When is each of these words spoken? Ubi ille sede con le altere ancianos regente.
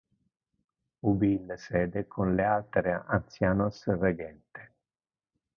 Ubi 1.11 1.29
ille 1.33 1.57
sede 1.65 2.03
con 2.15 2.33
le 2.39 2.49
altere 2.55 2.97
ancianos 3.21 3.87
regente. 4.07 4.69